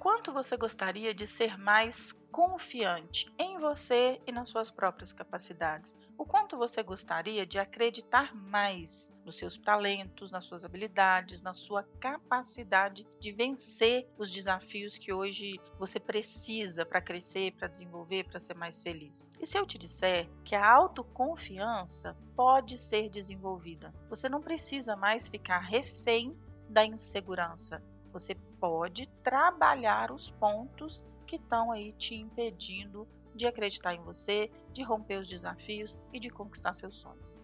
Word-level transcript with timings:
quanto 0.00 0.32
você 0.32 0.56
gostaria 0.56 1.12
de 1.12 1.26
ser 1.26 1.58
mais 1.58 2.12
confiante 2.32 3.30
em 3.38 3.58
você 3.58 4.18
e 4.26 4.32
nas 4.32 4.48
suas 4.48 4.70
próprias 4.70 5.12
capacidades? 5.12 5.94
O 6.16 6.24
quanto 6.24 6.56
você 6.56 6.82
gostaria 6.82 7.44
de 7.44 7.58
acreditar 7.58 8.34
mais 8.34 9.12
nos 9.26 9.36
seus 9.36 9.58
talentos, 9.58 10.30
nas 10.30 10.46
suas 10.46 10.64
habilidades, 10.64 11.42
na 11.42 11.52
sua 11.52 11.82
capacidade 12.00 13.06
de 13.20 13.30
vencer 13.30 14.08
os 14.16 14.30
desafios 14.30 14.96
que 14.96 15.12
hoje 15.12 15.60
você 15.78 16.00
precisa 16.00 16.86
para 16.86 17.02
crescer, 17.02 17.52
para 17.52 17.68
desenvolver, 17.68 18.24
para 18.24 18.40
ser 18.40 18.54
mais 18.54 18.80
feliz? 18.80 19.30
E 19.38 19.44
se 19.44 19.58
eu 19.58 19.66
te 19.66 19.76
disser 19.76 20.30
que 20.42 20.54
a 20.54 20.66
autoconfiança 20.66 22.16
pode 22.34 22.78
ser 22.78 23.10
desenvolvida? 23.10 23.92
Você 24.08 24.30
não 24.30 24.40
precisa 24.40 24.96
mais 24.96 25.28
ficar 25.28 25.58
refém 25.58 26.34
da 26.70 26.86
insegurança. 26.86 27.82
Você 28.12 28.34
pode 28.60 29.08
trabalhar 29.24 30.12
os 30.12 30.30
pontos 30.30 31.04
que 31.26 31.36
estão 31.36 31.72
aí 31.72 31.92
te 31.92 32.14
impedindo 32.14 33.08
de 33.34 33.46
acreditar 33.46 33.94
em 33.94 34.02
você, 34.02 34.50
de 34.72 34.82
romper 34.82 35.18
os 35.18 35.28
desafios 35.28 35.98
e 36.12 36.20
de 36.20 36.28
conquistar 36.28 36.74
seus 36.74 36.96
sonhos. 36.96 37.36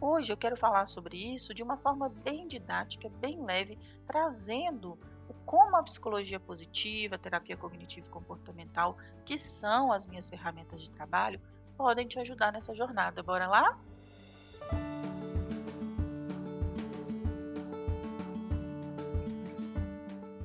Hoje 0.00 0.32
eu 0.32 0.36
quero 0.36 0.56
falar 0.56 0.86
sobre 0.86 1.16
isso 1.16 1.54
de 1.54 1.62
uma 1.62 1.76
forma 1.76 2.08
bem 2.08 2.48
didática, 2.48 3.08
bem 3.08 3.44
leve, 3.44 3.78
trazendo 4.06 4.98
como 5.46 5.76
a 5.76 5.82
psicologia 5.82 6.40
positiva, 6.40 7.14
a 7.14 7.18
terapia 7.18 7.56
cognitivo 7.56 8.10
comportamental, 8.10 8.96
que 9.24 9.38
são 9.38 9.92
as 9.92 10.04
minhas 10.04 10.28
ferramentas 10.28 10.82
de 10.82 10.90
trabalho, 10.90 11.40
podem 11.76 12.06
te 12.06 12.18
ajudar 12.18 12.52
nessa 12.52 12.74
jornada. 12.74 13.22
Bora 13.22 13.46
lá? 13.46 13.78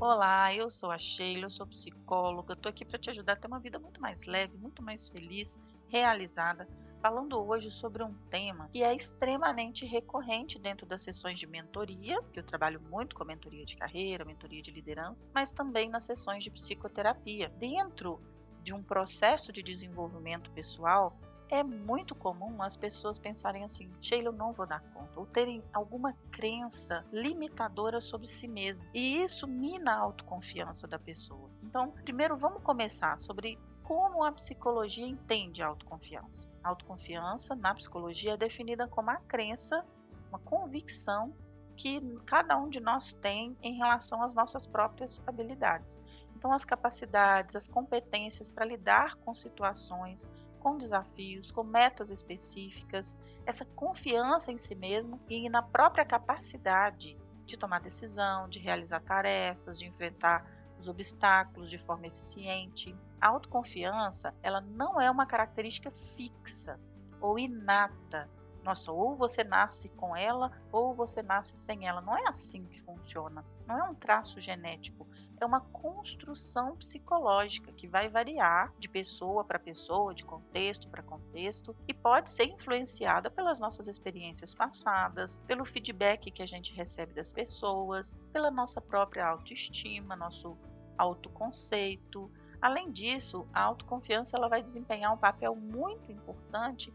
Olá, 0.01 0.55
eu 0.55 0.69
sou 0.69 0.91
a 0.91 0.97
Sheila, 0.97 1.43
eu 1.43 1.49
sou 1.49 1.67
psicóloga, 1.67 2.53
estou 2.53 2.69
aqui 2.69 2.85
para 2.85 2.97
te 2.97 3.09
ajudar 3.09 3.33
a 3.33 3.35
ter 3.35 3.47
uma 3.47 3.59
vida 3.59 3.77
muito 3.77 3.99
mais 3.99 4.25
leve, 4.25 4.57
muito 4.57 4.81
mais 4.81 5.09
feliz, 5.09 5.59
realizada, 5.89 6.65
falando 7.01 7.37
hoje 7.37 7.69
sobre 7.69 8.01
um 8.01 8.13
tema 8.29 8.69
que 8.71 8.81
é 8.81 8.95
extremamente 8.95 9.85
recorrente 9.85 10.57
dentro 10.57 10.85
das 10.85 11.01
sessões 11.01 11.37
de 11.37 11.45
mentoria, 11.45 12.17
que 12.31 12.39
eu 12.39 12.43
trabalho 12.45 12.79
muito 12.89 13.13
com 13.13 13.25
mentoria 13.25 13.65
de 13.65 13.75
carreira, 13.75 14.23
mentoria 14.23 14.61
de 14.61 14.71
liderança, 14.71 15.27
mas 15.35 15.51
também 15.51 15.89
nas 15.89 16.05
sessões 16.05 16.45
de 16.45 16.49
psicoterapia. 16.49 17.49
Dentro 17.49 18.21
de 18.63 18.73
um 18.73 18.81
processo 18.81 19.51
de 19.51 19.61
desenvolvimento 19.61 20.49
pessoal, 20.51 21.19
é 21.49 21.63
muito 21.63 22.13
comum 22.13 22.61
as 22.61 22.77
pessoas 22.77 23.17
pensarem 23.17 23.63
assim: 23.63 23.91
Sheila, 23.99 24.27
eu 24.27 24.33
não 24.33 24.53
vou 24.53 24.67
dar 24.67 24.81
conta, 24.93 25.19
ou 25.19 25.25
terem 25.25 25.63
alguma 25.73 26.13
crença 26.31 27.03
limitadora 27.11 27.99
sobre 27.99 28.27
si 28.27 28.47
mesmo. 28.47 28.87
E 28.93 29.21
isso 29.21 29.47
mina 29.47 29.93
a 29.93 29.99
autoconfiança 29.99 30.87
da 30.87 30.99
pessoa. 30.99 31.49
Então, 31.63 31.91
primeiro 31.91 32.37
vamos 32.37 32.61
começar 32.61 33.17
sobre 33.17 33.57
como 33.83 34.23
a 34.23 34.31
psicologia 34.31 35.07
entende 35.07 35.63
a 35.63 35.67
autoconfiança. 35.67 36.47
A 36.63 36.69
autoconfiança 36.69 37.55
na 37.55 37.73
psicologia 37.73 38.33
é 38.33 38.37
definida 38.37 38.87
como 38.87 39.09
a 39.09 39.17
crença, 39.17 39.83
uma 40.29 40.39
convicção 40.39 41.33
que 41.75 41.99
cada 42.25 42.57
um 42.57 42.69
de 42.69 42.79
nós 42.79 43.13
tem 43.13 43.57
em 43.63 43.77
relação 43.77 44.21
às 44.21 44.33
nossas 44.33 44.67
próprias 44.67 45.23
habilidades. 45.25 45.99
Então, 46.35 46.51
as 46.51 46.63
capacidades, 46.63 47.55
as 47.55 47.67
competências 47.67 48.51
para 48.51 48.65
lidar 48.65 49.15
com 49.15 49.33
situações, 49.33 50.27
com 50.59 50.77
desafios, 50.77 51.51
com 51.51 51.63
metas 51.63 52.11
específicas, 52.11 53.15
essa 53.45 53.65
confiança 53.65 54.51
em 54.51 54.57
si 54.57 54.75
mesmo 54.75 55.19
e 55.29 55.49
na 55.49 55.61
própria 55.61 56.05
capacidade 56.05 57.17
de 57.45 57.57
tomar 57.57 57.79
decisão, 57.79 58.47
de 58.47 58.59
realizar 58.59 58.99
tarefas, 59.01 59.79
de 59.79 59.87
enfrentar 59.87 60.45
os 60.79 60.87
obstáculos 60.87 61.69
de 61.69 61.77
forma 61.77 62.07
eficiente. 62.07 62.95
A 63.19 63.29
autoconfiança, 63.29 64.33
ela 64.41 64.61
não 64.61 65.01
é 65.01 65.09
uma 65.09 65.25
característica 65.25 65.91
fixa 65.91 66.79
ou 67.19 67.37
inata 67.37 68.29
nossa, 68.63 68.91
ou 68.91 69.15
você 69.15 69.43
nasce 69.43 69.89
com 69.89 70.15
ela 70.15 70.51
ou 70.71 70.93
você 70.93 71.21
nasce 71.21 71.57
sem 71.57 71.87
ela. 71.87 72.01
Não 72.01 72.17
é 72.17 72.27
assim 72.27 72.65
que 72.65 72.79
funciona. 72.79 73.45
Não 73.65 73.77
é 73.77 73.83
um 73.83 73.95
traço 73.95 74.39
genético. 74.39 75.07
É 75.39 75.45
uma 75.45 75.61
construção 75.61 76.75
psicológica 76.75 77.71
que 77.71 77.87
vai 77.87 78.09
variar 78.09 78.73
de 78.77 78.89
pessoa 78.89 79.43
para 79.43 79.57
pessoa, 79.57 80.13
de 80.13 80.25
contexto 80.25 80.89
para 80.89 81.01
contexto 81.01 81.75
e 81.87 81.93
pode 81.93 82.29
ser 82.29 82.45
influenciada 82.45 83.31
pelas 83.31 83.59
nossas 83.59 83.87
experiências 83.87 84.53
passadas, 84.53 85.37
pelo 85.47 85.63
feedback 85.63 86.29
que 86.29 86.43
a 86.43 86.45
gente 86.45 86.73
recebe 86.73 87.13
das 87.13 87.31
pessoas, 87.31 88.17
pela 88.33 88.51
nossa 88.51 88.81
própria 88.81 89.25
autoestima, 89.25 90.15
nosso 90.15 90.57
autoconceito. 90.97 92.29
Além 92.61 92.91
disso, 92.91 93.47
a 93.53 93.61
autoconfiança 93.61 94.35
ela 94.35 94.49
vai 94.49 94.61
desempenhar 94.61 95.13
um 95.13 95.17
papel 95.17 95.55
muito 95.55 96.11
importante 96.11 96.93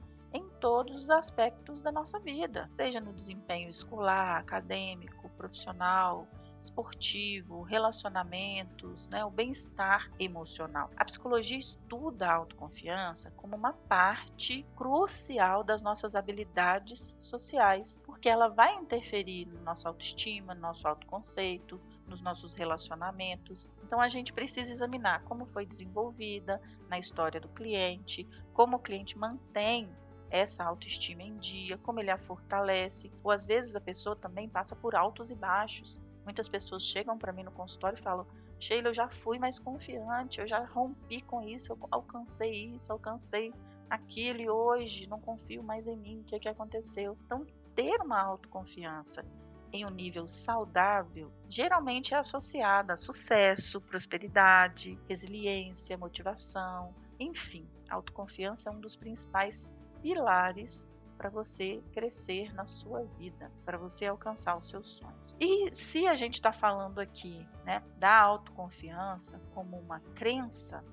todos 0.65 0.95
os 0.97 1.11
aspectos 1.11 1.83
da 1.83 1.93
nossa 1.93 2.19
vida, 2.19 2.71
seja 2.73 2.99
no 2.99 3.13
desempenho 3.13 3.69
escolar, 3.69 4.39
acadêmico, 4.39 5.29
profissional, 5.37 6.27
esportivo, 6.59 7.61
relacionamentos, 7.61 9.07
né, 9.11 9.23
o 9.27 9.31
bem-estar 9.31 10.11
emocional. 10.19 10.91
A 10.97 11.05
psicologia 11.05 11.59
estuda 11.59 12.29
a 12.31 12.37
autoconfiança 12.37 13.31
como 13.33 13.55
uma 13.55 13.75
parte 13.75 14.65
crucial 14.75 15.63
das 15.63 15.83
nossas 15.83 16.17
habilidades 16.17 17.15
sociais, 17.21 18.03
porque 18.07 18.31
ela 18.31 18.49
vai 18.49 18.75
interferir 18.77 19.45
no 19.45 19.61
nosso 19.61 19.87
autoestima, 19.87 20.55
no 20.55 20.63
nosso 20.63 20.89
autoconceito, 20.89 21.79
nos 22.09 22.23
nossos 22.23 22.55
relacionamentos. 22.55 23.71
Então 23.83 24.01
a 24.01 24.09
gente 24.09 24.33
precisa 24.33 24.73
examinar 24.73 25.25
como 25.25 25.45
foi 25.45 25.67
desenvolvida 25.67 26.59
na 26.89 26.99
história 26.99 27.39
do 27.39 27.51
cliente, 27.51 28.27
como 28.55 28.77
o 28.77 28.81
cliente 28.81 29.19
mantém 29.19 29.95
essa 30.35 30.65
autoestima 30.65 31.23
em 31.23 31.37
dia, 31.39 31.79
como 31.79 32.01
ele 32.01 32.11
a 32.11 32.19
fortalece, 32.19 33.13
ou 33.23 33.31
às 33.31 33.47
vezes 33.47 33.77
a 33.77 33.81
pessoa 33.81 34.17
também 34.17 34.49
passa 34.49 34.75
por 34.75 34.97
altos 34.97 35.31
e 35.31 35.35
baixos. 35.37 36.01
Muitas 36.25 36.49
pessoas 36.49 36.83
chegam 36.83 37.17
para 37.17 37.33
mim 37.33 37.45
no 37.45 37.53
consultório 37.53 37.97
e 37.97 38.03
falam: 38.03 38.27
Sheila, 38.59 38.89
eu 38.89 38.95
já 38.95 39.09
fui 39.09 39.39
mais 39.39 39.61
confiante, 39.61 40.41
eu 40.41 40.47
já 40.47 40.65
rompi 40.65 41.21
com 41.21 41.41
isso, 41.41 41.73
eu 41.73 41.79
alcancei 41.89 42.75
isso, 42.75 42.91
alcancei 42.91 43.55
aquilo 43.89 44.41
e 44.41 44.51
hoje 44.51 45.07
não 45.07 45.21
confio 45.21 45.63
mais 45.63 45.87
em 45.87 45.97
mim, 45.97 46.21
o 46.21 46.25
que, 46.25 46.35
é 46.35 46.39
que 46.41 46.49
aconteceu? 46.49 47.17
Então, 47.25 47.47
ter 47.77 48.01
uma 48.01 48.21
autoconfiança 48.21 49.25
em 49.73 49.87
um 49.87 49.91
nível 49.91 50.27
saudável 50.27 51.31
geralmente 51.49 52.13
é 52.13 52.17
associada 52.17 52.95
a 52.95 52.97
sucesso, 52.97 53.81
prosperidade, 53.81 54.99
resiliência, 55.09 55.97
motivação, 55.97 56.93
enfim, 57.21 57.69
autoconfiança 57.89 58.69
é 58.69 58.73
um 58.73 58.81
dos 58.81 58.97
principais 58.97 59.73
pilares 60.05 60.87
para 61.17 61.31
você 61.31 61.83
crescer 61.95 62.53
na 62.53 62.67
sua 62.67 63.05
vida, 63.19 63.51
para 63.65 63.79
você 63.79 64.05
alcançar 64.05 64.55
os 64.59 64.69
seus 64.69 64.97
sonhos. 64.97 65.35
E 65.41 65.73
se 65.73 66.07
a 66.07 66.15
gente 66.15 66.35
está 66.35 66.53
falando 66.53 66.99
aqui 66.99 67.49
né, 67.65 67.83
da 67.97 68.21
autoconfiança 68.21 69.41
como 69.55 69.79
uma 69.79 70.01
crença, 70.15 70.85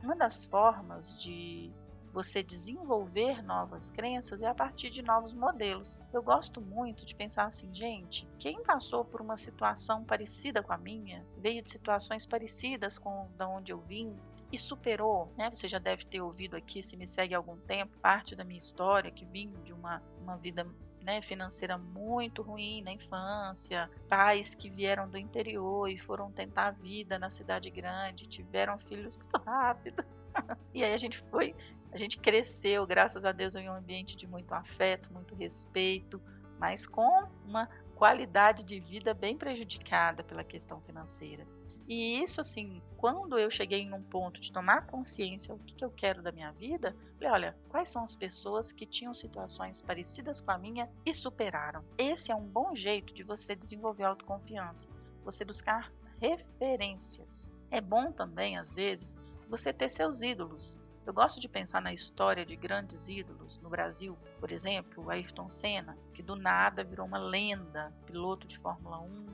uma 0.00 0.14
das 0.14 0.44
formas 0.44 1.20
de 1.20 1.72
você 2.12 2.44
desenvolver 2.44 3.42
novas 3.42 3.90
crenças 3.90 4.40
é 4.40 4.46
a 4.46 4.54
partir 4.54 4.90
de 4.90 5.02
novos 5.02 5.32
modelos. 5.32 5.98
Eu 6.12 6.22
gosto 6.22 6.60
muito 6.60 7.04
de 7.04 7.14
pensar 7.14 7.46
assim, 7.46 7.74
gente, 7.74 8.28
quem 8.38 8.62
passou 8.62 9.04
por 9.04 9.20
uma 9.20 9.36
situação 9.36 10.04
parecida 10.04 10.62
com 10.62 10.72
a 10.72 10.78
minha, 10.78 11.26
veio 11.38 11.60
de 11.60 11.70
situações 11.70 12.24
parecidas 12.24 12.98
com 12.98 13.28
da 13.36 13.48
onde 13.48 13.72
eu 13.72 13.80
vim, 13.80 14.16
e 14.52 14.58
superou, 14.58 15.32
né? 15.36 15.50
Você 15.50 15.68
já 15.68 15.78
deve 15.78 16.04
ter 16.04 16.20
ouvido 16.20 16.56
aqui, 16.56 16.82
se 16.82 16.96
me 16.96 17.06
segue 17.06 17.34
há 17.34 17.38
algum 17.38 17.56
tempo, 17.56 17.96
parte 17.98 18.34
da 18.34 18.44
minha 18.44 18.58
história, 18.58 19.10
que 19.10 19.24
vim 19.24 19.52
de 19.64 19.72
uma, 19.72 20.02
uma 20.20 20.36
vida 20.36 20.66
né, 21.04 21.20
financeira 21.22 21.78
muito 21.78 22.42
ruim 22.42 22.82
na 22.82 22.92
infância, 22.92 23.90
pais 24.08 24.54
que 24.54 24.68
vieram 24.68 25.08
do 25.08 25.16
interior 25.16 25.88
e 25.88 25.98
foram 25.98 26.30
tentar 26.30 26.68
a 26.68 26.70
vida 26.70 27.18
na 27.18 27.30
cidade 27.30 27.70
grande, 27.70 28.26
tiveram 28.26 28.78
filhos 28.78 29.16
muito 29.16 29.36
rápido. 29.38 30.04
e 30.74 30.84
aí 30.84 30.92
a 30.92 30.96
gente 30.96 31.18
foi, 31.18 31.54
a 31.92 31.96
gente 31.96 32.18
cresceu, 32.18 32.86
graças 32.86 33.24
a 33.24 33.32
Deus, 33.32 33.54
em 33.56 33.68
um 33.68 33.74
ambiente 33.74 34.16
de 34.16 34.26
muito 34.26 34.52
afeto, 34.52 35.12
muito 35.12 35.34
respeito, 35.34 36.20
mas 36.58 36.86
com 36.86 37.26
uma 37.44 37.68
qualidade 38.00 38.64
de 38.64 38.80
vida 38.80 39.12
bem 39.12 39.36
prejudicada 39.36 40.24
pela 40.24 40.42
questão 40.42 40.80
financeira. 40.80 41.46
E 41.86 42.18
isso, 42.22 42.40
assim, 42.40 42.80
quando 42.96 43.38
eu 43.38 43.50
cheguei 43.50 43.82
em 43.82 43.92
um 43.92 44.02
ponto 44.02 44.40
de 44.40 44.50
tomar 44.50 44.86
consciência 44.86 45.54
o 45.54 45.58
que, 45.58 45.74
que 45.74 45.84
eu 45.84 45.90
quero 45.90 46.22
da 46.22 46.32
minha 46.32 46.50
vida, 46.50 46.96
falei, 47.18 47.30
olha, 47.30 47.58
quais 47.68 47.90
são 47.90 48.02
as 48.02 48.16
pessoas 48.16 48.72
que 48.72 48.86
tinham 48.86 49.12
situações 49.12 49.82
parecidas 49.82 50.40
com 50.40 50.50
a 50.50 50.56
minha 50.56 50.88
e 51.04 51.12
superaram? 51.12 51.84
Esse 51.98 52.32
é 52.32 52.34
um 52.34 52.46
bom 52.46 52.74
jeito 52.74 53.12
de 53.12 53.22
você 53.22 53.54
desenvolver 53.54 54.04
autoconfiança, 54.04 54.88
você 55.22 55.44
buscar 55.44 55.92
referências. 56.18 57.52
É 57.70 57.82
bom 57.82 58.12
também, 58.12 58.56
às 58.56 58.72
vezes, 58.72 59.14
você 59.46 59.74
ter 59.74 59.90
seus 59.90 60.22
ídolos. 60.22 60.78
Eu 61.06 61.14
gosto 61.14 61.40
de 61.40 61.48
pensar 61.48 61.80
na 61.80 61.92
história 61.92 62.44
de 62.44 62.54
grandes 62.54 63.08
ídolos 63.08 63.58
no 63.58 63.70
Brasil, 63.70 64.16
por 64.38 64.52
exemplo, 64.52 65.04
o 65.04 65.10
Ayrton 65.10 65.48
Senna, 65.48 65.96
que 66.12 66.22
do 66.22 66.36
nada 66.36 66.84
virou 66.84 67.06
uma 67.06 67.18
lenda, 67.18 67.92
piloto 68.06 68.46
de 68.46 68.56
Fórmula 68.58 69.00
1, 69.00 69.26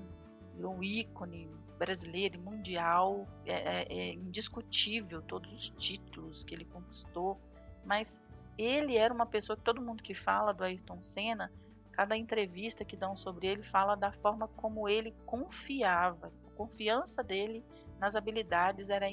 virou 0.54 0.74
um 0.74 0.82
ícone 0.82 1.50
brasileiro 1.76 2.36
e 2.36 2.38
mundial, 2.38 3.26
é, 3.44 3.82
é, 3.82 3.98
é 3.98 4.12
indiscutível 4.14 5.20
todos 5.20 5.52
os 5.52 5.68
títulos 5.70 6.44
que 6.44 6.54
ele 6.54 6.64
conquistou, 6.64 7.38
mas 7.84 8.20
ele 8.56 8.96
era 8.96 9.12
uma 9.12 9.26
pessoa 9.26 9.56
que 9.56 9.62
todo 9.62 9.82
mundo 9.82 10.02
que 10.02 10.14
fala 10.14 10.54
do 10.54 10.64
Ayrton 10.64 11.02
Senna, 11.02 11.52
cada 11.92 12.16
entrevista 12.16 12.84
que 12.84 12.96
dão 12.96 13.16
sobre 13.16 13.48
ele 13.48 13.62
fala 13.62 13.94
da 13.94 14.12
forma 14.12 14.48
como 14.48 14.88
ele 14.88 15.14
confiava, 15.26 16.32
a 16.46 16.50
confiança 16.56 17.22
dele 17.22 17.62
nas 17.98 18.14
habilidades 18.14 18.88
era 18.88 19.06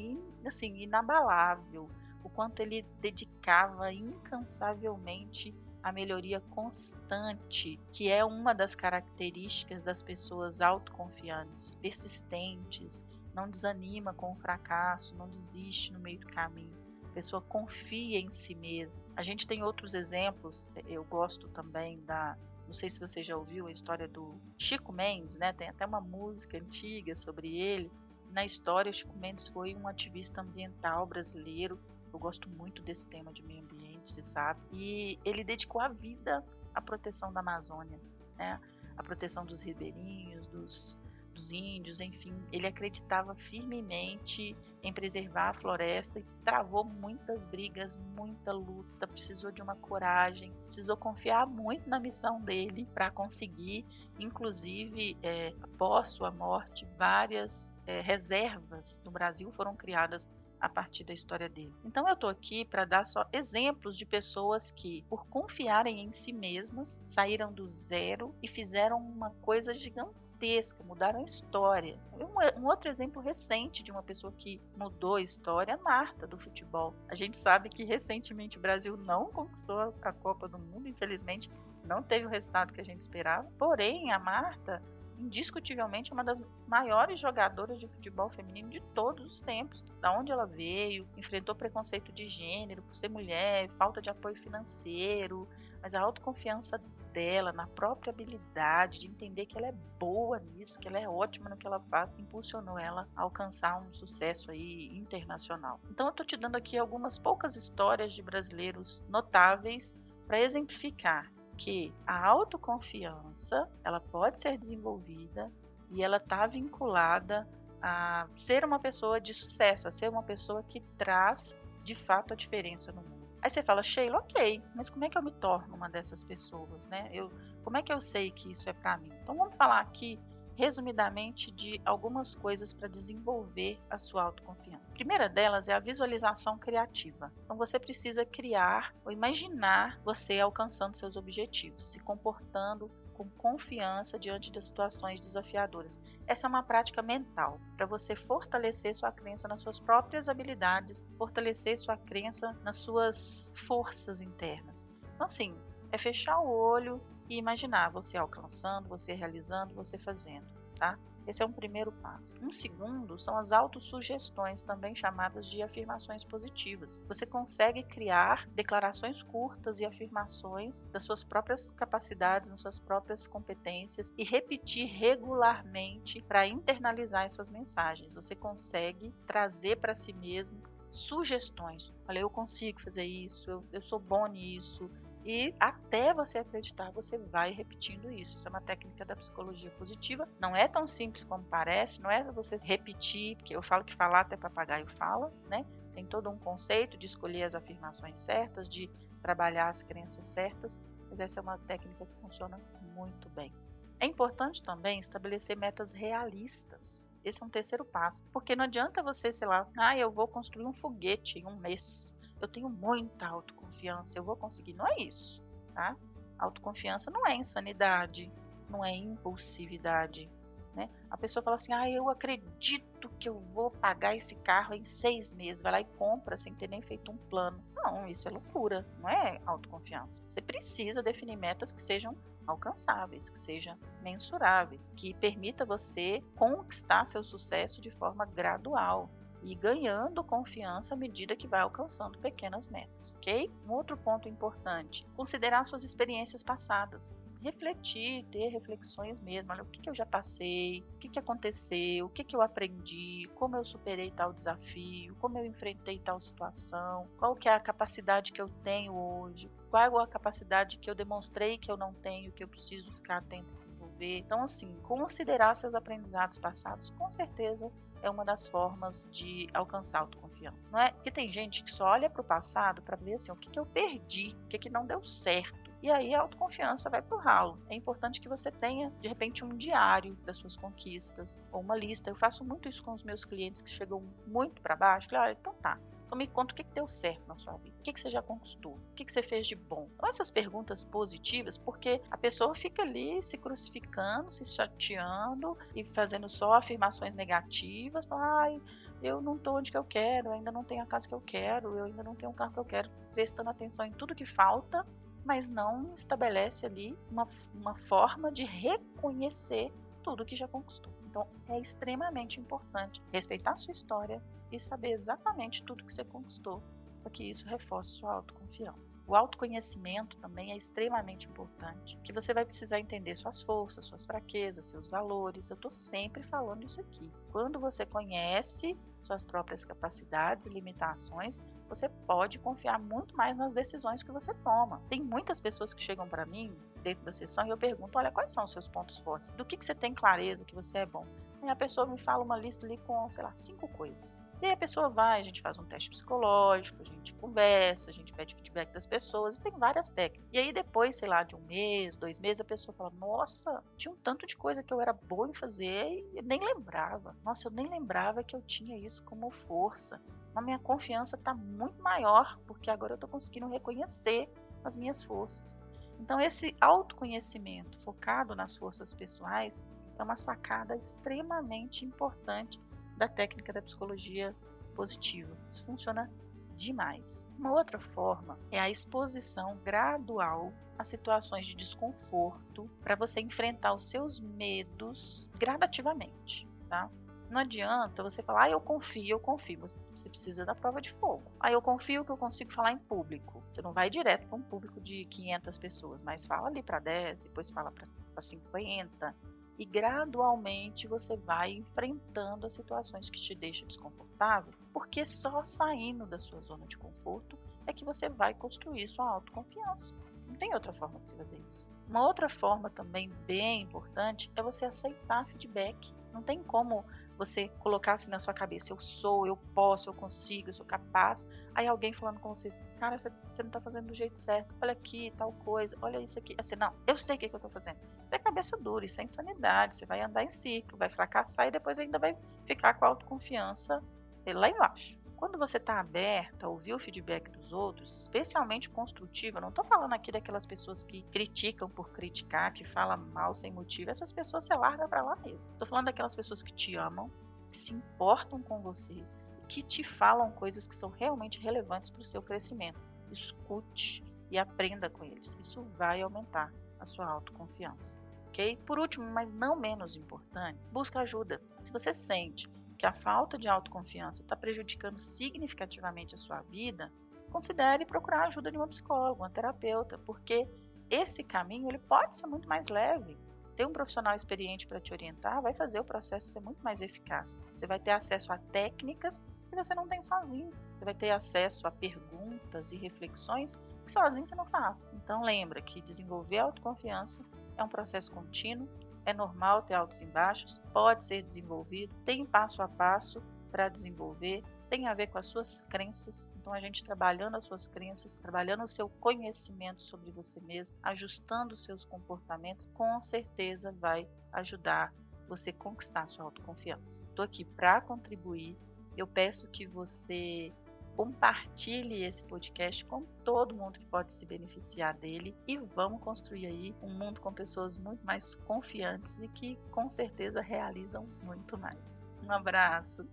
assim 0.46 0.78
inabalável, 0.78 1.90
quanto 2.34 2.62
ele 2.62 2.84
dedicava 3.00 3.92
incansavelmente 3.92 5.56
a 5.82 5.92
melhoria 5.92 6.40
constante, 6.40 7.80
que 7.92 8.10
é 8.10 8.24
uma 8.24 8.54
das 8.54 8.74
características 8.74 9.84
das 9.84 10.02
pessoas 10.02 10.62
autoconfiantes, 10.62 11.76
persistentes, 11.76 13.06
não 13.34 13.50
desanima 13.50 14.14
com 14.14 14.32
o 14.32 14.36
fracasso, 14.36 15.16
não 15.16 15.28
desiste 15.28 15.92
no 15.92 16.00
meio 16.00 16.20
do 16.20 16.28
caminho. 16.28 16.78
A 17.04 17.14
pessoa 17.14 17.42
confia 17.42 18.20
em 18.20 18.32
si 18.32 18.56
mesma. 18.56 19.04
A 19.16 19.22
gente 19.22 19.46
tem 19.46 19.62
outros 19.62 19.94
exemplos, 19.94 20.68
eu 20.88 21.04
gosto 21.04 21.50
também 21.50 22.02
da 22.06 22.38
não 22.66 22.74
sei 22.74 22.90
se 22.90 23.00
você 23.00 23.22
já 23.22 23.38
ouviu 23.38 23.68
a 23.68 23.72
história 23.72 24.08
do 24.08 24.42
Chico 24.58 24.92
Mendes, 24.92 25.38
né? 25.38 25.54
Tem 25.54 25.70
até 25.70 25.86
uma 25.86 26.02
música 26.02 26.58
antiga 26.58 27.16
sobre 27.16 27.56
ele. 27.58 27.92
Na 28.32 28.44
história, 28.44 28.92
Chico 28.92 29.16
Mendes 29.18 29.48
foi 29.48 29.76
um 29.76 29.88
ativista 29.88 30.42
ambiental 30.42 31.06
brasileiro. 31.06 31.80
Eu 32.14 32.20
gosto 32.20 32.48
muito 32.48 32.82
desse 32.84 33.08
tema 33.08 33.34
de 33.34 33.44
meio 33.44 33.64
ambiente 33.64 34.10
se 34.10 34.22
sabe. 34.22 34.62
E 34.72 35.20
ele 35.26 35.44
dedicou 35.44 35.82
a 35.82 35.88
vida 35.88 36.46
à 36.74 36.80
proteção 36.80 37.34
da 37.34 37.40
Amazônia, 37.40 38.00
né? 38.38 38.60
a 38.96 39.04
proteção 39.04 39.46
dos 39.46 39.62
ribeirinhos, 39.62 40.46
dos, 40.48 41.00
dos 41.34 41.52
índios, 41.52 42.00
enfim. 42.00 42.36
Ele 42.52 42.68
acreditava 42.68 43.34
firmemente 43.34 44.56
em 44.84 44.94
preservar 44.94 45.50
a 45.50 45.54
floresta 45.54 46.20
e 46.20 46.26
travou 46.44 46.84
muitas 46.84 47.46
brigas, 47.46 47.96
muita 48.16 48.52
luta, 48.52 49.08
precisou 49.08 49.52
de 49.52 49.62
uma 49.62 49.76
coragem, 49.76 50.54
precisou 50.66 50.98
confiar 50.98 51.48
muito 51.48 51.90
na 51.90 52.00
missão 52.00 52.40
dele 52.40 52.88
para 52.94 53.10
conseguir, 53.10 53.86
inclusive, 54.20 55.18
é, 55.24 55.54
após 55.62 56.10
sua 56.10 56.30
morte, 56.30 56.86
várias 56.98 57.74
é, 57.88 58.02
reservas 58.02 59.02
no 59.04 59.10
Brasil 59.10 59.50
foram 59.52 59.76
criadas 59.76 60.30
a 60.64 60.70
partir 60.70 61.04
da 61.04 61.14
história 61.14 61.50
dele. 61.50 61.74
Então 61.84 62.08
eu 62.08 62.14
estou 62.14 62.30
aqui 62.30 62.64
para 62.64 62.86
dar 62.86 63.06
só 63.06 63.28
exemplos 63.34 63.98
de 63.98 64.06
pessoas 64.06 64.72
que, 64.72 65.04
por 65.10 65.28
confiarem 65.28 66.00
em 66.00 66.10
si 66.10 66.32
mesmas, 66.32 67.02
saíram 67.06 67.52
do 67.52 67.68
zero 67.68 68.34
e 68.42 68.48
fizeram 68.48 68.98
uma 68.98 69.32
coisa 69.42 69.76
gigantesca, 69.76 70.82
mudaram 70.82 71.20
a 71.20 71.24
história. 71.24 72.00
Um, 72.14 72.62
um, 72.62 72.68
outro 72.68 72.90
exemplo 72.90 73.22
recente 73.22 73.84
de 73.84 73.92
uma 73.92 74.02
pessoa 74.02 74.32
que 74.38 74.62
mudou 74.78 75.16
a 75.16 75.22
história 75.22 75.74
é 75.74 75.76
a 75.76 75.78
Marta 75.78 76.26
do 76.26 76.38
futebol. 76.38 76.94
A 77.10 77.16
gente 77.16 77.36
sabe 77.36 77.68
que 77.68 77.84
recentemente 77.84 78.58
o 78.58 78.62
Brasil 78.62 78.96
não 78.96 79.26
conquistou 79.26 79.94
a 80.02 80.14
Copa 80.14 80.48
do 80.48 80.58
Mundo, 80.58 80.88
infelizmente 80.88 81.52
não 81.84 82.02
teve 82.02 82.26
o 82.26 82.30
resultado 82.30 82.72
que 82.72 82.80
a 82.80 82.86
gente 82.86 83.02
esperava. 83.02 83.52
Porém, 83.60 84.14
a 84.14 84.18
Marta 84.18 84.82
indiscutivelmente 85.24 86.12
uma 86.12 86.24
das 86.24 86.42
maiores 86.68 87.20
jogadoras 87.20 87.80
de 87.80 87.88
futebol 87.88 88.30
feminino 88.30 88.70
de 88.70 88.82
todos 88.94 89.26
os 89.26 89.42
tempos. 89.42 89.82
Da 90.02 90.18
onde 90.18 90.32
ela 90.32 90.46
veio, 90.46 91.08
enfrentou 91.18 91.56
preconceito 91.56 92.12
de 92.12 92.28
gênero 92.28 92.82
por 92.84 92.96
ser 92.96 93.10
mulher, 93.10 93.70
falta 93.78 94.02
de 94.02 94.10
apoio 94.10 94.36
financeiro, 94.36 95.48
mas 95.82 95.96
a 95.96 96.02
autoconfiança 96.02 96.78
dela 97.14 97.54
na 97.54 97.68
própria 97.68 98.12
habilidade 98.12 99.00
de 99.00 99.08
entender 99.08 99.46
que 99.46 99.58
ela 99.58 99.68
é 99.68 99.76
boa 100.00 100.40
nisso, 100.40 100.80
que 100.80 100.88
ela 100.88 101.00
é 101.00 101.08
ótima 101.08 101.50
no 101.50 101.56
que 101.56 101.68
ela 101.68 101.80
faz, 101.80 102.12
impulsionou 102.18 102.78
ela 102.78 103.08
a 103.16 103.22
alcançar 103.22 103.80
um 103.82 103.94
sucesso 103.94 104.52
aí 104.52 104.98
internacional. 104.98 105.80
Então 105.90 106.08
eu 106.08 106.14
tô 106.14 106.24
te 106.24 106.36
dando 106.36 106.56
aqui 106.56 106.78
algumas 106.78 107.18
poucas 107.18 107.56
histórias 107.56 108.14
de 108.14 108.24
brasileiros 108.24 109.04
notáveis 109.08 109.96
para 110.28 110.40
exemplificar 110.40 111.32
que 111.64 111.94
a 112.06 112.28
autoconfiança 112.28 113.70
ela 113.86 114.02
pode 114.02 114.42
ser 114.42 114.58
desenvolvida 114.58 115.50
e 115.90 116.04
ela 116.04 116.18
está 116.18 116.46
vinculada 116.46 117.48
a 117.82 118.28
ser 118.36 118.66
uma 118.66 118.80
pessoa 118.80 119.22
de 119.22 119.34
sucesso, 119.34 119.88
a 119.88 119.92
ser 119.92 120.10
uma 120.10 120.24
pessoa 120.24 120.62
que 120.62 120.82
traz 120.98 121.58
de 121.82 121.96
fato 121.96 122.34
a 122.34 122.36
diferença 122.36 122.92
no 122.92 123.02
mundo. 123.02 123.30
Aí 123.42 123.50
você 123.50 123.64
fala, 123.64 123.82
Sheila, 123.82 124.18
ok, 124.20 124.62
mas 124.76 124.90
como 124.90 125.06
é 125.06 125.10
que 125.10 125.18
eu 125.18 125.24
me 125.24 125.32
torno 125.32 125.74
uma 125.74 125.90
dessas 125.90 126.22
pessoas, 126.22 126.86
né? 126.88 127.10
Eu, 127.14 127.32
como 127.64 127.78
é 127.78 127.82
que 127.82 127.94
eu 127.94 128.02
sei 128.02 128.30
que 128.30 128.52
isso 128.52 128.70
é 128.70 128.74
para 128.74 128.98
mim? 128.98 129.12
Então 129.22 129.36
vamos 129.36 129.56
falar 129.56 129.80
aqui 129.80 130.20
resumidamente 130.56 131.52
de 131.52 131.82
algumas 131.86 132.36
coisas 132.36 132.74
para 132.74 132.88
desenvolver 132.88 133.80
a 133.90 133.98
sua 133.98 134.24
autoconfiança. 134.24 134.84
A 134.92 134.96
primeira 134.96 135.28
delas 135.28 135.68
é 135.68 135.74
a 135.74 135.80
visualização 135.80 136.58
criativa. 136.58 137.32
Então 137.44 137.58
você 137.58 137.80
precisa 137.80 138.26
criar 138.26 138.94
ou 139.06 139.12
imaginar 139.12 140.00
você 140.04 140.40
alcançando 140.40 140.96
seus 140.96 141.16
objetivos, 141.16 141.92
se 141.92 142.00
comportando 142.00 142.90
com 143.14 143.30
confiança 143.30 144.18
diante 144.18 144.52
das 144.52 144.66
situações 144.66 145.20
desafiadoras. 145.20 146.00
Essa 146.26 146.48
é 146.48 146.50
uma 146.50 146.64
prática 146.64 147.02
mental 147.02 147.60
para 147.78 147.86
você 147.86 148.16
fortalecer 148.16 148.94
sua 148.94 149.12
crença 149.12 149.48
nas 149.48 149.62
suas 149.62 149.80
próprias 149.80 150.28
habilidades, 150.28 151.06
fortalecer 151.18 151.78
sua 151.78 151.96
crença 151.96 152.54
nas 152.64 152.78
suas 152.78 153.54
forças 153.56 154.22
internas. 154.22 154.88
Então, 155.16 155.26
assim, 155.26 155.56
é 155.92 155.98
fechar 155.98 156.40
o 156.40 156.50
olho 156.50 157.00
e 157.30 157.38
imaginar 157.38 157.90
você 157.90 158.18
alcançando, 158.18 158.90
você 158.90 159.14
realizando, 159.14 159.74
você 159.74 159.98
fazendo, 159.98 160.48
tá? 160.78 160.98
Esse 161.26 161.42
é 161.42 161.46
um 161.46 161.52
primeiro 161.52 161.92
passo. 161.92 162.38
Um 162.44 162.52
segundo 162.52 163.18
são 163.18 163.38
as 163.38 163.52
autossugestões, 163.52 164.62
também 164.62 164.94
chamadas 164.94 165.50
de 165.50 165.62
afirmações 165.62 166.24
positivas. 166.24 167.04
Você 167.08 167.26
consegue 167.26 167.84
criar 167.84 168.48
declarações 168.50 169.24
curtas 169.24 169.80
e 169.80 169.86
afirmações 169.86 170.84
das 170.92 171.04
suas 171.04 171.24
próprias 171.24 171.72
capacidades, 171.72 172.50
das 172.50 172.60
suas 172.60 172.78
próprias 172.78 173.26
competências 173.26 174.12
e 174.18 174.24
repetir 174.24 174.88
regularmente 174.88 176.22
para 176.24 176.46
internalizar 176.46 177.24
essas 177.24 177.50
mensagens. 177.50 178.14
Você 178.14 178.36
consegue 178.36 179.14
trazer 179.26 179.78
para 179.78 179.96
si 179.96 180.12
mesmo 180.12 180.62
sugestões. 180.92 181.92
Olha, 182.08 182.20
eu 182.20 182.30
consigo 182.30 182.82
fazer 182.82 183.06
isso, 183.06 183.50
eu, 183.50 183.66
eu 183.72 183.82
sou 183.82 184.00
bom 184.00 184.28
nisso, 184.28 184.90
e 185.26 185.54
até 185.60 186.14
você 186.14 186.40
acreditar, 186.40 186.92
você 186.92 187.18
vai 187.18 187.52
repetindo 187.52 188.12
isso. 188.12 188.38
Isso 188.38 188.48
é 188.48 188.50
uma 188.50 188.62
técnica 188.62 189.06
da 189.06 189.16
psicologia 189.16 189.72
positiva. 189.72 190.28
Não 190.40 190.56
é 190.56 190.68
tão 190.68 190.86
simples 190.86 191.24
como 191.24 191.44
parece, 191.46 192.02
não 192.02 192.12
é 192.12 192.24
você 192.32 192.58
repetir, 192.58 193.38
porque 193.38 193.56
eu 193.56 193.62
falo 193.62 193.86
que 193.86 193.96
falar 193.96 194.22
até 194.22 194.36
papagaio 194.36 194.88
fala, 194.88 195.32
né? 195.48 195.66
Tem 195.94 196.06
todo 196.06 196.30
um 196.30 196.38
conceito 196.38 196.98
de 196.98 197.06
escolher 197.06 197.44
as 197.44 197.56
afirmações 197.56 198.20
certas, 198.20 198.68
de 198.68 198.90
trabalhar 199.22 199.70
as 199.70 199.82
crenças 199.82 200.26
certas, 200.26 200.80
mas 201.10 201.20
essa 201.20 201.40
é 201.40 201.44
uma 201.44 201.58
técnica 201.58 202.06
que 202.06 202.16
funciona 202.20 202.60
muito 202.94 203.30
bem. 203.30 203.54
É 204.00 204.06
importante 204.06 204.62
também 204.62 205.00
estabelecer 205.00 205.56
metas 205.56 205.94
realistas. 205.94 207.08
Esse 207.24 207.42
é 207.42 207.46
um 207.46 207.50
terceiro 207.50 207.86
passo, 207.86 208.22
porque 208.34 208.54
não 208.54 208.66
adianta 208.66 209.02
você, 209.02 209.32
sei 209.32 209.48
lá, 209.48 209.66
ah, 209.78 209.98
eu 209.98 210.12
vou 210.12 210.28
construir 210.28 210.66
um 210.66 210.74
foguete 210.74 211.40
em 211.40 211.46
um 211.46 211.56
mês 211.56 212.14
eu 212.44 212.48
tenho 212.48 212.70
muita 212.70 213.28
autoconfiança, 213.28 214.18
eu 214.18 214.24
vou 214.24 214.36
conseguir. 214.36 214.74
Não 214.74 214.88
é 214.88 215.00
isso, 215.00 215.42
tá? 215.74 215.96
Autoconfiança 216.38 217.10
não 217.10 217.26
é 217.26 217.36
insanidade, 217.36 218.32
não 218.70 218.84
é 218.84 218.94
impulsividade. 218.94 220.30
Né? 220.76 220.90
A 221.10 221.16
pessoa 221.16 221.44
fala 221.44 221.56
assim: 221.56 221.72
ah, 221.74 221.90
eu 221.90 222.10
acredito 222.10 223.10
que 223.20 223.30
eu 223.30 223.40
vou 223.40 223.72
pagar 223.72 224.16
esse 224.16 224.36
carro 224.36 224.74
em 224.74 224.84
seis 224.84 225.32
meses. 225.32 225.62
Vai 225.62 225.72
lá 225.72 225.82
e 225.82 225.86
compra 225.86 226.36
sem 226.36 226.54
ter 226.54 226.68
nem 226.68 226.82
feito 226.82 227.12
um 227.12 227.18
plano. 227.18 227.64
Não, 227.76 228.08
isso 228.08 228.28
é 228.28 228.32
loucura, 228.32 228.86
não 229.00 229.10
é 229.10 229.40
autoconfiança. 229.46 230.24
Você 230.28 230.42
precisa 230.42 231.04
definir 231.04 231.38
metas 231.38 231.72
que 231.72 231.82
sejam 231.82 232.16
alcançáveis, 232.46 233.30
que 233.30 233.40
sejam 233.40 233.78
mensuráveis, 234.02 234.92
que 234.96 235.14
permita 235.14 235.64
você 235.64 236.22
conquistar 236.36 237.06
seu 237.06 237.24
sucesso 237.24 237.80
de 237.80 237.90
forma 237.90 238.26
gradual 238.26 239.10
e 239.44 239.56
ganhando 239.56 240.24
confiança 240.24 240.94
à 240.94 240.98
medida 240.98 241.36
que 241.36 241.48
vai 241.48 241.62
alcançando 241.62 242.18
pequenas 242.20 242.70
metas, 242.70 243.16
ok? 243.16 243.52
Um 243.68 243.74
outro 243.74 243.98
ponto 243.98 244.30
importante: 244.30 245.06
considerar 245.16 245.64
suas 245.66 245.84
experiências 245.84 246.44
passadas. 246.44 247.18
Refletir, 247.42 248.24
ter 248.32 248.48
reflexões 248.48 249.20
mesmo. 249.20 249.52
Olha, 249.52 249.64
o 249.64 249.66
que, 249.66 249.82
que 249.82 249.90
eu 249.90 249.94
já 249.94 250.06
passei, 250.06 250.82
o 250.96 250.98
que, 250.98 251.10
que 251.10 251.20
aconteceu, 251.20 252.06
o 252.06 252.10
que, 252.10 252.24
que 252.24 252.34
eu 252.34 252.42
aprendi, 252.42 253.30
como 253.36 253.58
eu 253.58 253.66
superei 253.66 254.12
tal 254.12 254.32
desafio, 254.32 255.14
como 255.20 255.38
eu 255.38 255.46
enfrentei 255.46 256.00
tal 256.00 256.18
situação, 256.22 257.06
qual 257.18 257.36
que 257.36 257.50
é 257.50 257.54
a 257.54 257.60
capacidade 257.60 258.32
que 258.32 258.42
eu 258.42 258.48
tenho 258.64 258.96
hoje, 258.96 259.52
qual 259.70 260.00
é 260.00 260.04
a 260.04 260.08
capacidade 260.08 260.78
que 260.78 260.90
eu 260.90 260.96
demonstrei 260.96 261.58
que 261.58 261.70
eu 261.70 261.76
não 261.76 261.94
tenho, 261.94 262.32
que 262.32 262.46
eu 262.46 262.48
preciso 262.48 262.90
ficar 262.94 263.18
atento 263.18 263.54
e 263.54 263.58
desenvolver. 263.58 264.20
Então, 264.20 264.42
assim, 264.42 264.74
considerar 264.82 265.54
seus 265.56 265.76
aprendizados 265.76 266.38
passados, 266.38 266.92
com 266.92 267.12
certeza 267.12 267.70
é 268.04 268.10
uma 268.10 268.26
das 268.26 268.48
formas 268.48 269.08
de 269.10 269.50
alcançar 269.54 270.02
autoconfiança. 270.02 270.58
Não 270.70 270.80
é? 270.80 270.92
Porque 270.92 271.10
tem 271.10 271.32
gente 271.32 271.64
que 271.64 271.72
só 271.72 271.86
olha 271.86 272.10
para 272.10 272.22
o 272.22 272.24
passado 272.24 272.82
para 272.82 272.98
ver 272.98 273.16
assim, 273.16 273.32
o 273.32 273.36
que, 273.36 273.50
que 273.50 273.58
eu 273.58 273.66
perdi, 273.66 274.36
o 274.44 274.48
que, 274.48 274.60
que 274.60 274.70
não 274.70 274.86
deu 274.86 275.04
certo. 275.04 275.64
E 275.82 275.90
aí 275.90 276.14
a 276.14 276.22
autoconfiança 276.22 276.90
vai 276.90 277.02
pro 277.02 277.18
ralo. 277.18 277.58
É 277.70 277.76
importante 277.76 278.22
que 278.22 278.30
você 278.30 278.52
tenha, 278.52 278.90
de 279.02 279.08
repente, 279.08 279.44
um 279.44 279.50
diário 279.50 280.16
das 280.26 280.38
suas 280.38 280.56
conquistas 280.56 281.42
ou 281.52 281.62
uma 281.62 281.76
lista. 281.76 282.10
Eu 282.10 282.16
faço 282.16 282.44
muito 282.44 282.70
isso 282.70 282.84
com 282.84 282.94
os 282.94 283.04
meus 283.04 283.26
clientes 283.26 283.62
que 283.62 283.70
chegam 283.70 284.04
muito 284.26 284.62
para 284.62 284.76
baixo. 284.76 285.10
Falei, 285.10 285.32
olha, 285.32 285.38
então 285.40 285.54
tá, 285.56 285.78
então 286.06 286.18
me 286.18 286.28
conta 286.28 286.54
o 286.54 286.56
que, 286.56 286.64
que 286.64 286.74
deu 286.74 286.88
certo 286.88 287.28
na 287.28 287.36
sua 287.36 287.54
vida. 287.58 287.76
O 287.80 287.84
que, 287.84 287.94
que 287.94 288.00
você 288.00 288.10
já 288.10 288.22
conquistou? 288.22 288.74
O 288.74 288.94
que, 288.96 289.06
que 289.06 289.12
você 289.12 289.24
fez 289.24 289.48
de 289.48 289.56
bom? 289.56 289.90
Então 289.96 290.10
essas 290.10 290.30
perguntas 290.30 290.84
positivas, 290.84 291.58
porque 291.58 292.02
a 292.12 292.18
pessoa 292.18 292.54
fica 292.54 292.84
ali 292.84 293.22
se 293.22 293.38
crucificando, 293.38 294.30
se 294.30 294.46
chateando 294.46 295.58
e 295.76 295.84
fazendo 295.84 296.30
só 296.30 296.54
afirmações 296.54 297.16
negativas. 297.16 298.08
Ai, 298.12 298.62
eu 299.02 299.22
não 299.22 299.36
estou 299.36 299.58
onde 299.58 299.72
que 299.72 299.78
eu 299.78 299.84
quero, 299.84 300.32
ainda 300.32 300.52
não 300.52 300.64
tenho 300.64 300.84
a 300.84 300.86
casa 300.86 301.08
que 301.08 301.14
eu 301.14 301.22
quero, 301.22 301.76
eu 301.76 301.86
ainda 301.86 302.04
não 302.04 302.16
tenho 302.16 302.32
o 302.32 302.34
carro 302.34 302.54
que 302.54 302.60
eu 302.60 302.66
quero, 302.66 302.90
prestando 303.14 303.50
atenção 303.50 303.86
em 303.86 303.92
tudo 303.92 304.16
que 304.16 304.26
falta, 304.26 304.86
mas 305.26 305.50
não 305.50 305.94
estabelece 305.94 306.66
ali 306.66 306.98
uma, 307.10 307.28
uma 307.54 307.76
forma 307.76 308.32
de 308.32 308.44
reconhecer 308.46 309.74
tudo 310.04 310.26
que 310.26 310.36
já 310.36 310.48
conquistou. 310.48 310.92
Então, 311.14 311.28
é 311.48 311.60
extremamente 311.60 312.40
importante 312.40 313.00
respeitar 313.12 313.52
a 313.52 313.58
sua 313.58 313.72
história 313.72 314.20
e 314.52 314.60
saber 314.60 314.94
exatamente 314.94 315.62
tudo 315.62 315.84
que 315.84 315.94
você 315.94 316.04
conquistou, 316.04 316.64
para 317.04 317.12
que 317.12 317.24
isso 317.24 317.48
reforce 317.48 317.92
sua 317.92 318.14
autoconfiança. 318.14 318.98
O 319.06 319.16
autoconhecimento 319.16 320.18
também 320.18 320.52
é 320.52 320.58
extremamente 320.58 321.28
importante, 321.28 322.00
que 322.04 322.12
você 322.12 322.34
vai 322.34 322.44
precisar 322.44 322.80
entender 322.80 323.16
suas 323.16 323.44
forças, 323.44 323.86
suas 323.86 324.08
fraquezas, 324.08 324.66
seus 324.66 324.88
valores. 324.88 325.52
Eu 325.52 325.56
estou 325.56 325.70
sempre 325.70 326.24
falando 326.24 326.66
isso 326.66 326.82
aqui. 326.82 327.12
Quando 327.32 327.60
você 327.60 327.86
conhece 327.86 328.76
suas 329.00 329.24
próprias 329.24 329.64
capacidades 329.64 330.48
e 330.48 330.50
limitações, 330.50 331.40
você 331.70 331.88
pode 331.88 332.40
confiar 332.40 332.80
muito 332.80 333.16
mais 333.16 333.38
nas 333.38 333.54
decisões 333.54 334.02
que 334.02 334.12
você 334.12 334.34
toma. 334.34 334.82
Tem 334.90 335.00
muitas 335.00 335.40
pessoas 335.40 335.76
que 335.76 335.84
chegam 335.84 336.10
para 336.10 336.26
mim 336.26 336.58
dentro 336.84 337.04
da 337.04 337.12
sessão 337.12 337.48
e 337.48 337.50
eu 337.50 337.58
pergunto: 337.58 337.98
olha, 337.98 338.12
quais 338.12 338.32
são 338.32 338.44
os 338.44 338.52
seus 338.52 338.68
pontos 338.68 338.98
fortes? 338.98 339.30
Do 339.32 339.46
que, 339.46 339.58
que 339.58 339.66
você 339.66 339.74
tem 339.74 339.94
clareza 339.94 340.46
que 340.46 340.54
você 340.54 340.80
é 340.80 340.86
bom? 340.86 341.06
E 341.44 341.50
a 341.50 341.56
pessoa 341.58 341.86
me 341.86 341.98
fala 341.98 342.24
uma 342.24 342.38
lista 342.38 342.66
ali 342.66 342.78
com, 342.78 343.10
sei 343.10 343.22
lá, 343.22 343.34
cinco 343.36 343.68
coisas. 343.68 344.24
E 344.42 344.46
aí 344.46 344.54
a 344.54 344.58
pessoa 344.58 344.88
vai, 344.88 345.20
a 345.20 345.24
gente 345.24 345.42
faz 345.42 345.60
um 345.60 345.66
teste 345.66 345.90
psicológico, 345.90 346.82
a 346.82 346.86
gente 346.86 347.14
conversa, 347.16 347.90
a 347.90 347.94
gente 347.94 348.14
pede 348.14 348.34
feedback 348.34 348.72
das 348.72 348.86
pessoas, 348.86 349.36
e 349.36 349.42
tem 349.42 349.52
várias 349.52 349.90
técnicas. 349.90 350.30
E 350.32 350.40
aí 350.40 350.54
depois, 350.54 350.96
sei 350.96 351.10
lá, 351.10 351.24
de 351.24 351.36
um 351.36 351.42
mês, 351.42 351.98
dois 351.98 352.18
meses, 352.18 352.40
a 352.40 352.46
pessoa 352.46 352.74
fala, 352.74 352.92
nossa, 352.98 353.62
tinha 353.76 353.94
um 353.94 353.98
tanto 353.98 354.26
de 354.26 354.38
coisa 354.38 354.64
que 354.64 354.74
eu 354.74 354.80
era 354.80 354.94
boa 354.94 355.28
em 355.28 355.34
fazer 355.34 356.06
e 356.14 356.22
nem 356.22 356.40
lembrava. 356.40 357.14
Nossa, 357.26 357.50
eu 357.50 357.52
nem 357.52 357.68
lembrava 357.68 358.24
que 358.24 358.38
eu 358.38 358.42
tinha 358.42 358.78
isso 358.78 359.04
como 359.04 359.30
força. 359.30 360.02
A 360.34 360.42
minha 360.42 360.60
confiança 360.60 361.18
está 361.18 361.34
muito 361.34 361.82
maior, 361.84 362.40
porque 362.48 362.72
agora 362.72 362.94
eu 362.94 362.96
estou 362.96 363.10
conseguindo 363.10 363.50
reconhecer 363.50 364.30
as 364.64 364.78
minhas 364.78 365.04
forças. 365.04 365.60
Então, 366.04 366.20
esse 366.20 366.54
autoconhecimento 366.60 367.80
focado 367.80 368.36
nas 368.36 368.58
forças 368.58 368.94
pessoais 368.94 369.64
é 369.98 370.04
uma 370.04 370.18
sacada 370.18 370.76
extremamente 370.76 371.86
importante 371.86 372.60
da 372.98 373.08
técnica 373.08 373.54
da 373.54 373.62
psicologia 373.62 374.36
positiva. 374.76 375.34
Isso 375.54 375.64
funciona 375.64 376.12
demais. 376.58 377.26
Uma 377.40 377.54
outra 377.54 377.80
forma 377.80 378.38
é 378.52 378.60
a 378.60 378.70
exposição 378.70 379.56
gradual 379.64 380.52
a 380.78 380.84
situações 380.84 381.46
de 381.46 381.56
desconforto 381.56 382.70
para 382.82 382.96
você 382.96 383.22
enfrentar 383.22 383.74
os 383.74 383.86
seus 383.86 384.20
medos 384.20 385.30
gradativamente, 385.38 386.46
tá? 386.68 386.92
Não 387.34 387.42
adianta 387.42 388.04
você 388.04 388.22
falar, 388.22 388.44
ah, 388.44 388.50
eu 388.52 388.62
confio, 388.62 389.16
eu 389.16 389.20
confio. 389.20 389.60
Você 389.60 390.08
precisa 390.08 390.46
da 390.46 390.54
prova 390.54 390.80
de 390.80 390.92
fogo. 390.92 391.32
Ah, 391.40 391.52
eu 391.52 391.64
confio 391.64 392.06
que 392.06 392.12
eu 392.12 392.16
consigo 392.16 392.52
falar 392.52 392.72
em 392.72 392.78
público. 392.78 393.42
Você 393.50 393.60
não 393.60 393.74
vai 393.74 393.90
direto 393.90 394.28
para 394.28 394.38
um 394.38 394.42
público 394.44 394.80
de 394.80 395.06
500 395.06 395.58
pessoas, 395.58 396.04
mas 396.04 396.28
fala 396.28 396.48
ali 396.48 396.62
para 396.62 396.78
10, 396.78 397.22
depois 397.22 397.50
fala 397.50 397.72
para 397.72 398.22
50, 398.22 399.16
e 399.58 399.66
gradualmente 399.66 400.88
você 400.88 401.18
vai 401.18 401.54
enfrentando 401.54 402.46
as 402.46 402.54
situações 402.54 403.10
que 403.10 403.20
te 403.20 403.34
deixam 403.34 403.68
desconfortável, 403.68 404.54
porque 404.72 405.04
só 405.04 405.44
saindo 405.44 406.06
da 406.06 406.20
sua 406.20 406.40
zona 406.42 406.68
de 406.68 406.78
conforto 406.78 407.36
é 407.66 407.74
que 407.74 407.84
você 407.84 408.10
vai 408.10 408.36
construir 408.36 408.88
sua 408.88 409.10
autoconfiança. 409.10 409.96
Não 410.28 410.36
tem 410.36 410.54
outra 410.54 410.72
forma 410.72 411.00
de 411.00 411.10
se 411.10 411.16
fazer 411.16 411.40
isso. 411.48 411.68
Uma 411.88 412.06
outra 412.06 412.30
forma 412.30 412.70
também 412.70 413.10
bem 413.26 413.62
importante 413.62 414.32
é 414.36 414.44
você 414.44 414.66
aceitar 414.66 415.26
feedback. 415.26 415.94
Não 416.12 416.22
tem 416.22 416.44
como 416.44 416.86
você 417.24 417.48
colocasse 417.60 418.10
na 418.10 418.20
sua 418.20 418.34
cabeça, 418.34 418.74
eu 418.74 418.80
sou, 418.80 419.26
eu 419.28 419.36
posso, 419.36 419.90
eu 419.90 419.94
consigo, 419.94 420.50
eu 420.50 420.54
sou 420.54 420.66
capaz. 420.66 421.26
Aí 421.56 421.68
alguém 421.68 421.94
falando 421.94 422.20
com 422.20 422.34
você, 422.34 422.50
cara, 422.80 422.98
você, 422.98 423.12
você 423.32 423.44
não 423.44 423.50
tá 423.50 423.62
fazendo 423.62 423.88
do 423.88 423.94
jeito 423.94 424.18
certo, 424.18 424.56
olha 424.62 424.74
aqui, 424.74 425.14
tal 425.18 425.32
coisa, 425.34 425.78
olha 425.82 426.00
isso 426.00 426.18
aqui. 426.20 426.36
Assim, 426.38 426.56
não, 426.56 426.74
eu 426.88 426.98
sei 426.98 427.16
o 427.16 427.20
que, 427.20 427.30
que 427.30 427.36
eu 427.36 427.40
tô 427.40 427.50
fazendo. 427.50 427.78
Isso 428.06 428.16
é 428.16 428.20
cabeça 428.20 428.58
dura, 428.58 428.86
isso 428.86 429.00
é 429.00 429.04
insanidade, 429.04 429.76
você 429.76 429.86
vai 429.86 430.02
andar 430.02 430.24
em 430.24 430.30
ciclo, 430.30 430.78
vai 430.78 430.90
fracassar 430.90 431.48
e 431.48 431.52
depois 431.52 431.80
ainda 431.80 432.00
vai 432.00 432.16
ficar 432.46 432.74
com 432.74 432.86
a 432.86 432.90
autoconfiança 432.90 433.82
lá 434.26 434.50
embaixo. 434.50 435.03
Quando 435.24 435.38
você 435.38 435.56
está 435.56 435.80
aberta 435.80 436.46
a 436.48 436.50
ouvir 436.50 436.74
o 436.74 436.80
feedback 436.80 437.32
dos 437.32 437.54
outros, 437.54 438.02
especialmente 438.02 438.70
construtivo, 438.70 439.38
eu 439.38 439.42
não 439.42 439.48
estou 439.48 439.64
falando 439.64 439.94
aqui 439.94 440.12
daquelas 440.12 440.46
pessoas 440.46 440.84
que 440.84 441.02
criticam 441.04 441.70
por 441.70 441.92
criticar, 441.92 442.52
que 442.52 442.66
falam 442.66 442.98
mal 442.98 443.34
sem 443.34 443.50
motivo, 443.50 443.90
essas 443.90 444.12
pessoas 444.12 444.44
você 444.44 444.54
larga 444.54 444.86
para 444.86 445.02
lá 445.02 445.16
mesmo. 445.16 445.54
Estou 445.54 445.66
falando 445.66 445.86
daquelas 445.86 446.14
pessoas 446.14 446.44
que 446.44 446.52
te 446.52 446.76
amam, 446.76 447.10
que 447.50 447.56
se 447.56 447.74
importam 447.74 448.44
com 448.44 448.62
você, 448.62 449.02
que 449.48 449.64
te 449.64 449.82
falam 449.82 450.30
coisas 450.30 450.68
que 450.68 450.76
são 450.76 450.90
realmente 450.90 451.40
relevantes 451.40 451.90
para 451.90 452.02
o 452.02 452.06
seu 452.06 452.22
crescimento. 452.22 452.82
Escute 453.10 454.04
e 454.30 454.38
aprenda 454.38 454.90
com 454.90 455.06
eles. 455.06 455.38
Isso 455.40 455.64
vai 455.78 456.02
aumentar 456.02 456.52
a 456.82 456.86
sua 456.86 457.08
autoconfiança. 457.08 457.98
Ok? 458.28 458.58
Por 458.66 458.78
último, 458.78 459.10
mas 459.10 459.32
não 459.32 459.56
menos 459.56 459.96
importante, 459.96 460.60
busca 460.70 461.00
ajuda. 461.00 461.42
Se 461.62 461.72
você 461.72 461.94
sente 461.94 462.52
que 462.84 462.88
a 462.88 462.92
falta 462.92 463.38
de 463.38 463.48
autoconfiança 463.48 464.22
está 464.22 464.36
prejudicando 464.36 465.00
significativamente 465.00 466.16
a 466.16 466.18
sua 466.18 466.42
vida, 466.42 466.92
considere 467.32 467.86
procurar 467.86 468.24
a 468.24 468.26
ajuda 468.26 468.52
de 468.52 468.58
uma 468.58 468.68
psicóloga, 468.68 469.22
uma 469.22 469.30
terapeuta, 469.30 469.98
porque 470.00 470.46
esse 470.90 471.24
caminho 471.24 471.70
ele 471.70 471.78
pode 471.78 472.18
ser 472.18 472.28
muito 472.28 472.46
mais 472.46 472.68
leve. 472.68 473.18
Ter 473.56 473.66
um 473.66 473.72
profissional 473.72 474.14
experiente 474.14 474.68
para 474.68 474.82
te 474.82 474.92
orientar 474.92 475.42
vai 475.42 475.54
fazer 475.54 475.80
o 475.80 475.84
processo 475.86 476.28
ser 476.28 476.42
muito 476.42 476.62
mais 476.62 476.82
eficaz. 476.82 477.38
Você 477.54 477.66
vai 477.66 477.80
ter 477.80 477.92
acesso 477.92 478.34
a 478.34 478.38
técnicas 478.38 479.16
que 479.50 479.56
você 479.56 479.74
não 479.74 479.88
tem 479.88 480.02
sozinho. 480.02 480.52
Você 480.78 480.84
vai 480.84 480.94
ter 480.94 481.12
acesso 481.12 481.66
a 481.66 481.72
perguntas 481.72 482.74
e 482.74 482.76
reflexões 482.76 483.58
que 483.86 483.94
sozinho 483.94 484.26
você 484.26 484.36
não 484.36 484.46
faz. 484.46 484.92
Então 484.96 485.24
lembra 485.24 485.62
que 485.62 485.80
desenvolver 485.80 486.40
autoconfiança 486.40 487.24
é 487.56 487.64
um 487.64 487.70
processo 487.70 488.12
contínuo 488.12 488.68
é 489.06 489.14
normal 489.14 489.64
ter 489.64 489.74
altos 489.74 490.02
e 490.02 490.06
baixos, 490.06 490.60
pode 490.72 491.04
ser 491.04 491.22
desenvolvido, 491.22 491.94
tem 492.06 492.26
passo 492.26 492.62
a 492.62 492.68
passo 492.68 493.22
para 493.52 493.70
desenvolver, 493.70 494.44
tem 494.70 494.88
a 494.88 494.94
ver 494.94 495.08
com 495.08 495.20
as 495.20 495.28
suas 495.28 495.62
crenças. 495.62 496.32
Então, 496.36 496.52
a 496.52 496.60
gente 496.60 496.84
trabalhando 496.84 497.36
as 497.36 497.46
suas 497.46 497.68
crenças, 497.68 498.16
trabalhando 498.16 498.64
o 498.64 498.68
seu 498.68 498.90
conhecimento 498.90 499.84
sobre 499.84 500.10
você 500.10 500.42
mesmo, 500.42 500.76
ajustando 500.82 501.54
os 501.54 501.64
seus 501.64 501.84
comportamentos, 501.86 502.68
com 502.74 503.00
certeza 503.02 503.72
vai 503.72 504.08
ajudar 504.32 504.92
você 505.28 505.52
a 505.52 505.54
conquistar 505.54 506.02
a 506.02 506.08
sua 506.08 506.26
autoconfiança. 506.26 507.04
Estou 507.04 507.24
aqui 507.24 507.46
para 507.46 507.82
contribuir. 507.82 508.58
Eu 508.98 509.08
peço 509.08 509.48
que 509.48 509.66
você 509.66 510.52
compartilhe 510.96 512.04
esse 512.04 512.24
podcast 512.26 512.86
com 512.86 513.04
todo 513.24 513.56
mundo 513.56 513.80
que 513.80 513.86
pode 513.86 514.12
se 514.12 514.26
beneficiar 514.26 514.94
dele 514.96 515.36
e 515.48 515.58
vamos 515.58 516.02
construir 516.02 516.46
aí 516.46 516.76
um 516.82 516.90
mundo 516.90 517.22
com 517.22 517.34
pessoas 517.34 517.78
muito 517.78 518.06
mais 518.06 518.36
confiantes 518.36 519.22
e 519.22 519.28
que 519.28 519.58
com 519.72 519.90
certeza 519.90 520.42
realizam 520.42 521.08
muito 521.24 521.58
mais. 521.58 522.02
Um 522.26 522.32
abraço. 522.32 523.08